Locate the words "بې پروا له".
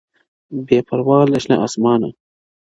0.67-1.37